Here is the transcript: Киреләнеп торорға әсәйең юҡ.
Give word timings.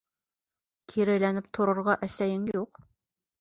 Киреләнеп 0.93 1.51
торорға 1.59 1.97
әсәйең 2.09 2.49
юҡ. 2.57 2.83